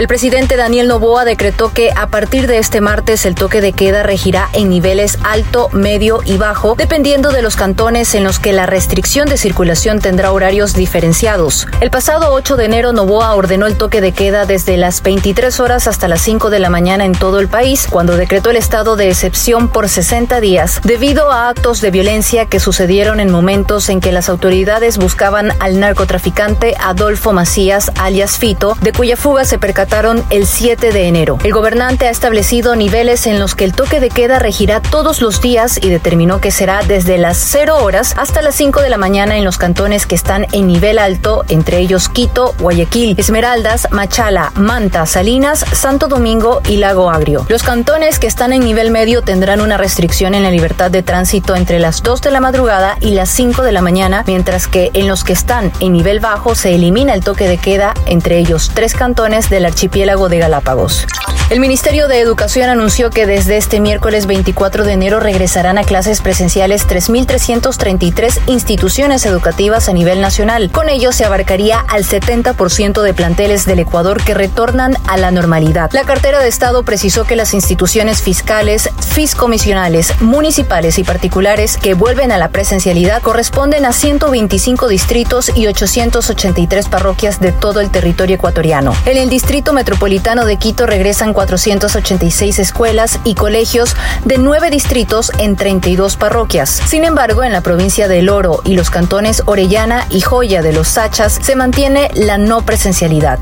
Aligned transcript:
El 0.00 0.08
presidente 0.08 0.56
Daniel 0.56 0.88
Novoa 0.88 1.26
decretó 1.26 1.74
que 1.74 1.90
a 1.94 2.06
partir 2.06 2.46
de 2.46 2.56
este 2.56 2.80
martes 2.80 3.26
el 3.26 3.34
toque 3.34 3.60
de 3.60 3.74
queda 3.74 4.02
regirá 4.02 4.48
en 4.54 4.70
niveles 4.70 5.18
alto, 5.24 5.68
medio 5.72 6.20
y 6.24 6.38
bajo, 6.38 6.74
dependiendo 6.74 7.32
de 7.32 7.42
los 7.42 7.54
cantones 7.54 8.14
en 8.14 8.24
los 8.24 8.38
que 8.38 8.54
la 8.54 8.64
restricción 8.64 9.28
de 9.28 9.36
circulación 9.36 10.00
tendrá 10.00 10.32
horarios 10.32 10.72
diferenciados. 10.72 11.66
El 11.82 11.90
pasado 11.90 12.32
8 12.32 12.56
de 12.56 12.64
enero 12.64 12.94
Novoa 12.94 13.34
ordenó 13.34 13.66
el 13.66 13.76
toque 13.76 14.00
de 14.00 14.12
queda 14.12 14.46
desde 14.46 14.78
las 14.78 15.02
23 15.02 15.60
horas 15.60 15.86
hasta 15.86 16.08
las 16.08 16.22
5 16.22 16.48
de 16.48 16.60
la 16.60 16.70
mañana 16.70 17.04
en 17.04 17.12
todo 17.12 17.38
el 17.38 17.48
país, 17.48 17.86
cuando 17.86 18.16
decretó 18.16 18.48
el 18.48 18.56
estado 18.56 18.96
de 18.96 19.10
excepción 19.10 19.68
por 19.68 19.90
60 19.90 20.40
días, 20.40 20.80
debido 20.82 21.30
a 21.30 21.50
actos 21.50 21.82
de 21.82 21.90
violencia 21.90 22.46
que 22.46 22.58
sucedieron 22.58 23.20
en 23.20 23.30
momentos 23.30 23.90
en 23.90 24.00
que 24.00 24.12
las 24.12 24.30
autoridades 24.30 24.96
buscaban 24.96 25.52
al 25.60 25.78
narcotraficante 25.78 26.74
Adolfo 26.80 27.34
Macías, 27.34 27.92
alias 27.98 28.38
Fito, 28.38 28.78
de 28.80 28.92
cuya 28.92 29.18
fuga 29.18 29.44
se 29.44 29.58
percató 29.58 29.89
el 30.30 30.46
7 30.46 30.92
de 30.92 31.08
enero. 31.08 31.36
El 31.42 31.52
gobernante 31.52 32.06
ha 32.06 32.10
establecido 32.10 32.76
niveles 32.76 33.26
en 33.26 33.40
los 33.40 33.54
que 33.54 33.64
el 33.64 33.74
toque 33.74 33.98
de 33.98 34.08
queda 34.08 34.38
regirá 34.38 34.80
todos 34.80 35.20
los 35.20 35.42
días 35.42 35.78
y 35.82 35.90
determinó 35.90 36.40
que 36.40 36.52
será 36.52 36.80
desde 36.86 37.18
las 37.18 37.36
0 37.36 37.76
horas 37.82 38.14
hasta 38.16 38.40
las 38.40 38.54
5 38.54 38.82
de 38.82 38.88
la 38.88 38.96
mañana 38.98 39.36
en 39.36 39.44
los 39.44 39.58
cantones 39.58 40.06
que 40.06 40.14
están 40.14 40.46
en 40.52 40.68
nivel 40.68 40.98
alto, 40.98 41.44
entre 41.48 41.78
ellos 41.78 42.08
Quito, 42.08 42.54
Guayaquil, 42.60 43.16
Esmeraldas, 43.18 43.88
Machala, 43.90 44.52
Manta, 44.54 45.06
Salinas, 45.06 45.66
Santo 45.72 46.06
Domingo 46.06 46.62
y 46.68 46.76
Lago 46.76 47.10
Agrio. 47.10 47.44
Los 47.48 47.64
cantones 47.64 48.18
que 48.18 48.28
están 48.28 48.52
en 48.52 48.60
nivel 48.60 48.92
medio 48.92 49.22
tendrán 49.22 49.60
una 49.60 49.76
restricción 49.76 50.34
en 50.34 50.44
la 50.44 50.52
libertad 50.52 50.90
de 50.90 51.02
tránsito 51.02 51.56
entre 51.56 51.80
las 51.80 52.02
2 52.02 52.22
de 52.22 52.30
la 52.30 52.40
madrugada 52.40 52.96
y 53.00 53.10
las 53.10 53.28
5 53.28 53.62
de 53.64 53.72
la 53.72 53.82
mañana, 53.82 54.22
mientras 54.26 54.68
que 54.68 54.90
en 54.94 55.08
los 55.08 55.24
que 55.24 55.32
están 55.32 55.72
en 55.80 55.92
nivel 55.92 56.20
bajo 56.20 56.54
se 56.54 56.74
elimina 56.74 57.12
el 57.12 57.24
toque 57.24 57.48
de 57.48 57.58
queda 57.58 57.92
entre 58.06 58.38
ellos 58.38 58.70
tres 58.72 58.94
cantones 58.94 59.50
del 59.50 59.64
archipiélago 59.70 60.28
de 60.28 60.38
Galápagos. 60.38 61.06
El 61.50 61.58
Ministerio 61.58 62.06
de 62.06 62.20
Educación 62.20 62.70
anunció 62.70 63.10
que 63.10 63.26
desde 63.26 63.56
este 63.56 63.80
miércoles 63.80 64.26
24 64.26 64.84
de 64.84 64.92
enero 64.92 65.18
regresarán 65.18 65.78
a 65.78 65.82
clases 65.82 66.20
presenciales 66.20 66.86
3.333 66.86 68.38
instituciones 68.46 69.26
educativas 69.26 69.88
a 69.88 69.92
nivel 69.92 70.20
nacional. 70.20 70.70
Con 70.70 70.88
ello 70.88 71.10
se 71.10 71.24
abarcaría 71.24 71.80
al 71.80 72.04
70% 72.04 73.02
de 73.02 73.14
planteles 73.14 73.66
del 73.66 73.80
Ecuador 73.80 74.22
que 74.22 74.32
retornan 74.32 74.96
a 75.08 75.16
la 75.16 75.32
normalidad. 75.32 75.90
La 75.90 76.04
cartera 76.04 76.38
de 76.38 76.46
Estado 76.46 76.84
precisó 76.84 77.24
que 77.24 77.34
las 77.34 77.52
instituciones 77.52 78.22
fiscales, 78.22 78.88
fiscomisionales, 79.00 80.20
municipales 80.20 81.00
y 81.00 81.02
particulares 81.02 81.78
que 81.78 81.94
vuelven 81.94 82.30
a 82.30 82.38
la 82.38 82.50
presencialidad 82.50 83.22
corresponden 83.22 83.86
a 83.86 83.92
125 83.92 84.86
distritos 84.86 85.50
y 85.56 85.66
883 85.66 86.88
parroquias 86.88 87.40
de 87.40 87.50
todo 87.50 87.80
el 87.80 87.90
territorio 87.90 88.36
ecuatoriano. 88.36 88.94
En 89.04 89.16
el 89.16 89.28
distrito 89.28 89.72
metropolitano 89.72 90.44
de 90.44 90.56
Quito 90.56 90.86
regresan 90.86 91.34
486 91.40 92.58
escuelas 92.58 93.18
y 93.24 93.34
colegios 93.34 93.96
de 94.26 94.36
nueve 94.36 94.68
distritos 94.68 95.32
en 95.38 95.56
32 95.56 96.16
parroquias. 96.16 96.68
Sin 96.68 97.02
embargo, 97.02 97.44
en 97.44 97.52
la 97.52 97.62
provincia 97.62 98.08
del 98.08 98.28
Oro 98.28 98.60
y 98.62 98.74
los 98.74 98.90
cantones 98.90 99.42
Orellana 99.46 100.06
y 100.10 100.20
Joya 100.20 100.60
de 100.60 100.74
los 100.74 100.88
Sachas 100.88 101.38
se 101.40 101.56
mantiene 101.56 102.10
la 102.12 102.36
no 102.36 102.60
presencialidad. 102.60 103.38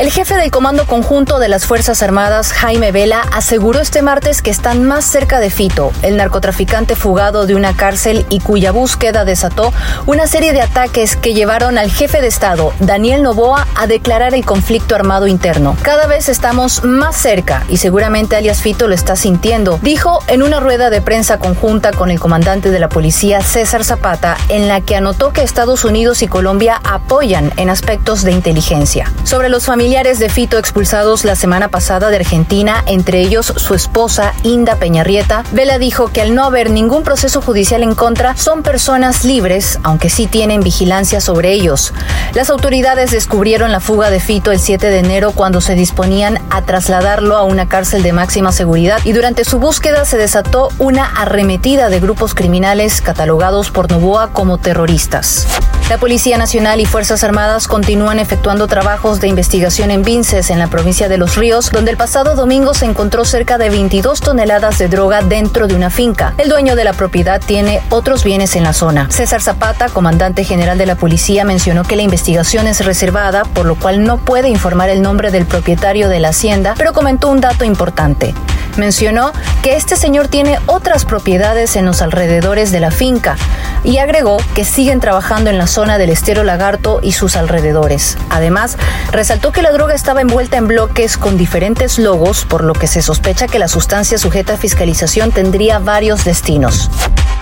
El 0.00 0.10
jefe 0.10 0.34
del 0.36 0.50
Comando 0.50 0.86
Conjunto 0.86 1.38
de 1.38 1.48
las 1.48 1.66
Fuerzas 1.66 2.02
Armadas, 2.02 2.54
Jaime 2.54 2.90
Vela, 2.90 3.20
aseguró 3.34 3.80
este 3.80 4.00
martes 4.00 4.40
que 4.40 4.50
están 4.50 4.82
más 4.82 5.04
cerca 5.04 5.40
de 5.40 5.50
Fito, 5.50 5.92
el 6.00 6.16
narcotraficante 6.16 6.96
fugado 6.96 7.44
de 7.44 7.54
una 7.54 7.76
cárcel 7.76 8.24
y 8.30 8.40
cuya 8.40 8.72
búsqueda 8.72 9.26
desató 9.26 9.74
una 10.06 10.26
serie 10.26 10.54
de 10.54 10.62
ataques 10.62 11.16
que 11.16 11.34
llevaron 11.34 11.76
al 11.76 11.90
jefe 11.90 12.22
de 12.22 12.28
Estado, 12.28 12.72
Daniel 12.80 13.22
Novoa, 13.22 13.66
a 13.74 13.86
declarar 13.86 14.32
el 14.32 14.46
conflicto 14.46 14.94
armado 14.94 15.26
interno. 15.26 15.76
Cada 15.82 16.06
vez 16.06 16.30
estamos 16.30 16.82
más 16.82 17.14
cerca 17.14 17.64
y 17.68 17.76
seguramente 17.76 18.36
alias 18.36 18.62
Fito 18.62 18.88
lo 18.88 18.94
está 18.94 19.16
sintiendo, 19.16 19.78
dijo 19.82 20.20
en 20.28 20.42
una 20.42 20.60
rueda 20.60 20.88
de 20.88 21.02
prensa 21.02 21.38
conjunta 21.38 21.92
con 21.92 22.10
el 22.10 22.18
comandante 22.18 22.70
de 22.70 22.80
la 22.80 22.88
policía, 22.88 23.42
César 23.42 23.84
Zapata, 23.84 24.38
en 24.48 24.66
la 24.66 24.80
que 24.80 24.96
anotó 24.96 25.34
que 25.34 25.42
Estados 25.42 25.84
Unidos 25.84 26.22
y 26.22 26.26
Colombia 26.26 26.80
apoyan 26.84 27.52
en 27.58 27.68
aspectos 27.68 28.22
de 28.22 28.32
inteligencia. 28.32 29.12
Sobre 29.24 29.50
los 29.50 29.66
familiares 29.66 29.89
de 29.90 30.28
Fito 30.28 30.56
expulsados 30.56 31.24
la 31.24 31.34
semana 31.34 31.66
pasada 31.66 32.10
de 32.10 32.16
Argentina, 32.16 32.84
entre 32.86 33.20
ellos 33.20 33.52
su 33.56 33.74
esposa 33.74 34.34
Inda 34.44 34.76
Peñarrieta, 34.76 35.42
Vela 35.50 35.78
dijo 35.78 36.12
que 36.12 36.22
al 36.22 36.32
no 36.32 36.44
haber 36.44 36.70
ningún 36.70 37.02
proceso 37.02 37.42
judicial 37.42 37.82
en 37.82 37.96
contra, 37.96 38.36
son 38.36 38.62
personas 38.62 39.24
libres, 39.24 39.80
aunque 39.82 40.08
sí 40.08 40.28
tienen 40.28 40.62
vigilancia 40.62 41.20
sobre 41.20 41.52
ellos. 41.52 41.92
Las 42.34 42.50
autoridades 42.50 43.10
descubrieron 43.10 43.72
la 43.72 43.80
fuga 43.80 44.10
de 44.10 44.20
Fito 44.20 44.52
el 44.52 44.60
7 44.60 44.90
de 44.90 45.00
enero 45.00 45.32
cuando 45.32 45.60
se 45.60 45.74
disponían 45.74 46.38
a 46.50 46.62
trasladarlo 46.62 47.36
a 47.36 47.42
una 47.42 47.68
cárcel 47.68 48.04
de 48.04 48.12
máxima 48.12 48.52
seguridad 48.52 49.00
y 49.04 49.10
durante 49.10 49.44
su 49.44 49.58
búsqueda 49.58 50.04
se 50.04 50.16
desató 50.16 50.68
una 50.78 51.04
arremetida 51.04 51.88
de 51.88 51.98
grupos 51.98 52.34
criminales 52.34 53.00
catalogados 53.00 53.72
por 53.72 53.90
Novoa 53.90 54.32
como 54.32 54.56
terroristas. 54.56 55.48
La 55.90 55.98
Policía 55.98 56.38
Nacional 56.38 56.78
y 56.78 56.86
Fuerzas 56.86 57.24
Armadas 57.24 57.66
continúan 57.66 58.20
efectuando 58.20 58.68
trabajos 58.68 59.20
de 59.20 59.26
investigación 59.26 59.90
en 59.90 60.04
Vinces, 60.04 60.50
en 60.50 60.60
la 60.60 60.68
provincia 60.68 61.08
de 61.08 61.18
Los 61.18 61.34
Ríos, 61.34 61.72
donde 61.72 61.90
el 61.90 61.96
pasado 61.96 62.36
domingo 62.36 62.74
se 62.74 62.84
encontró 62.84 63.24
cerca 63.24 63.58
de 63.58 63.70
22 63.70 64.20
toneladas 64.20 64.78
de 64.78 64.86
droga 64.86 65.22
dentro 65.22 65.66
de 65.66 65.74
una 65.74 65.90
finca. 65.90 66.32
El 66.38 66.48
dueño 66.48 66.76
de 66.76 66.84
la 66.84 66.92
propiedad 66.92 67.42
tiene 67.44 67.82
otros 67.88 68.22
bienes 68.22 68.54
en 68.54 68.62
la 68.62 68.72
zona. 68.72 69.10
César 69.10 69.42
Zapata, 69.42 69.88
comandante 69.88 70.44
general 70.44 70.78
de 70.78 70.86
la 70.86 70.94
policía, 70.94 71.44
mencionó 71.44 71.82
que 71.82 71.96
la 71.96 72.02
investigación 72.02 72.68
es 72.68 72.84
reservada, 72.84 73.42
por 73.42 73.66
lo 73.66 73.74
cual 73.74 74.04
no 74.04 74.18
puede 74.18 74.48
informar 74.48 74.90
el 74.90 75.02
nombre 75.02 75.32
del 75.32 75.44
propietario 75.44 76.08
de 76.08 76.20
la 76.20 76.28
hacienda, 76.28 76.74
pero 76.78 76.92
comentó 76.92 77.28
un 77.28 77.40
dato 77.40 77.64
importante. 77.64 78.32
Mencionó 78.76 79.32
que 79.64 79.74
este 79.74 79.96
señor 79.96 80.28
tiene 80.28 80.60
otras 80.66 81.04
propiedades 81.04 81.74
en 81.74 81.84
los 81.84 82.00
alrededores 82.00 82.70
de 82.70 82.78
la 82.78 82.92
finca 82.92 83.36
y 83.84 83.98
agregó 83.98 84.38
que 84.54 84.64
siguen 84.64 85.00
trabajando 85.00 85.50
en 85.50 85.58
la 85.58 85.66
zona 85.66 85.98
del 85.98 86.10
estero 86.10 86.44
Lagarto 86.44 87.00
y 87.02 87.12
sus 87.12 87.36
alrededores. 87.36 88.16
Además, 88.28 88.76
resaltó 89.10 89.52
que 89.52 89.62
la 89.62 89.72
droga 89.72 89.94
estaba 89.94 90.20
envuelta 90.20 90.56
en 90.56 90.68
bloques 90.68 91.16
con 91.16 91.36
diferentes 91.36 91.98
logos, 91.98 92.44
por 92.44 92.64
lo 92.64 92.72
que 92.72 92.86
se 92.86 93.02
sospecha 93.02 93.46
que 93.46 93.58
la 93.58 93.68
sustancia 93.68 94.18
sujeta 94.18 94.54
a 94.54 94.56
fiscalización 94.56 95.32
tendría 95.32 95.78
varios 95.78 96.24
destinos. 96.24 96.90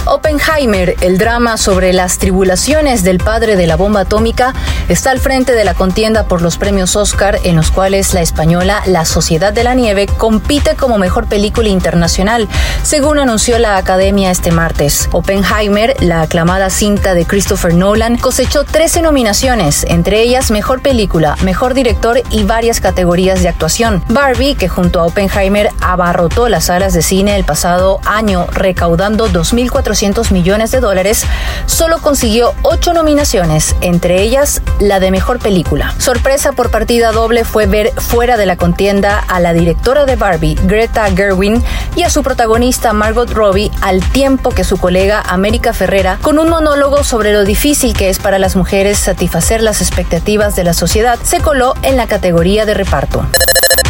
Oppenheimer, 0.06 0.96
el 1.02 1.18
drama 1.18 1.58
sobre 1.58 1.92
las 1.92 2.18
tribulaciones 2.18 3.04
del 3.04 3.18
padre 3.18 3.56
de 3.56 3.66
la 3.66 3.76
bomba 3.76 4.00
atómica, 4.00 4.54
está 4.88 5.10
al 5.10 5.20
frente 5.20 5.54
de 5.54 5.64
la 5.64 5.74
contienda 5.74 6.24
por 6.24 6.42
los 6.42 6.56
premios 6.58 6.96
Oscar, 6.96 7.38
en 7.44 7.56
los 7.56 7.70
cuales 7.70 8.14
la 8.14 8.22
española 8.22 8.82
La 8.86 9.04
Sociedad 9.04 9.52
de 9.52 9.64
la 9.64 9.74
Nieve 9.74 10.06
compite 10.06 10.76
como 10.76 10.98
mejor 10.98 11.26
película 11.26 11.68
internacional, 11.68 12.48
según 12.82 13.18
anunció 13.18 13.58
la 13.58 13.76
Academia 13.76 14.30
este 14.30 14.50
martes. 14.50 15.08
Oppenheimer, 15.12 15.94
la 16.02 16.22
aclamada 16.22 16.70
cinta 16.70 17.14
de 17.14 17.26
Christopher 17.26 17.74
Nolan, 17.74 18.16
cosechó 18.16 18.64
13 18.64 19.02
nominaciones, 19.02 19.84
entre 19.88 20.22
ellas 20.22 20.50
Mejor 20.50 20.82
Película, 20.82 21.36
Mejor 21.42 21.74
Director 21.74 22.22
y 22.30 22.44
varias 22.44 22.80
categorías 22.80 23.42
de 23.42 23.48
actuación. 23.48 24.02
Barbie, 24.08 24.54
que 24.54 24.68
junto 24.68 25.00
a 25.00 25.06
Oppenheimer 25.06 25.70
abarrotó 25.80 26.48
las 26.48 26.64
salas 26.64 26.92
de 26.92 27.02
cine 27.02 27.36
el 27.36 27.44
pasado 27.44 28.00
año, 28.04 28.46
recaudando 28.52 29.28
2.400 29.28 30.30
millones 30.32 30.70
de 30.70 30.80
dólares, 30.80 31.24
solo 31.66 31.98
consiguió 31.98 32.54
ocho 32.62 32.92
nominaciones, 32.92 33.76
entre 33.80 34.22
ellas 34.22 34.62
la 34.80 35.00
de 35.00 35.10
mejor 35.10 35.38
película. 35.38 35.94
Sorpresa 35.98 36.52
por 36.52 36.70
partida 36.70 37.12
doble 37.12 37.44
fue 37.44 37.66
ver 37.66 37.92
fuera 37.96 38.36
de 38.36 38.46
la 38.46 38.56
contienda 38.56 39.18
a 39.18 39.40
la 39.40 39.52
directora 39.52 40.04
de 40.04 40.16
Barbie, 40.16 40.56
Greta 40.64 41.10
Gerwin, 41.10 41.62
y 41.96 42.02
a 42.02 42.10
su 42.10 42.22
protagonista 42.22 42.92
Margot 42.92 43.30
Robbie 43.30 43.70
al 43.80 44.02
tiempo 44.10 44.50
que 44.50 44.64
su 44.64 44.78
colega 44.78 45.20
América 45.20 45.72
Ferrera 45.72 46.18
con 46.22 46.38
un 46.38 46.48
monólogo 46.48 47.04
sobre 47.04 47.32
lo 47.32 47.44
difícil 47.44 47.92
que 47.92 48.08
es 48.08 48.18
para 48.18 48.38
las 48.38 48.56
mujeres 48.56 48.98
satisfacer 48.98 49.62
las 49.62 49.80
expectativas 49.80 50.56
de 50.56 50.64
la 50.64 50.74
sociedad, 50.74 51.18
se 51.22 51.40
coló 51.40 51.74
en 51.82 51.96
la 51.96 52.06
categoría 52.06 52.66
de 52.66 52.74
reparto. 52.74 53.26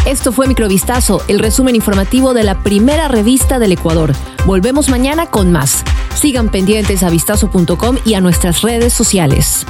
Esto 0.05 0.31
fue 0.31 0.47
Microvistazo, 0.47 1.21
el 1.27 1.39
resumen 1.39 1.75
informativo 1.75 2.33
de 2.33 2.43
la 2.43 2.63
primera 2.63 3.07
revista 3.07 3.59
del 3.59 3.73
Ecuador. 3.73 4.13
Volvemos 4.45 4.89
mañana 4.89 5.27
con 5.27 5.51
más. 5.51 5.83
Sigan 6.15 6.49
pendientes 6.49 7.03
a 7.03 7.09
vistazo.com 7.09 7.97
y 8.05 8.15
a 8.15 8.21
nuestras 8.21 8.61
redes 8.61 8.93
sociales. 8.93 9.65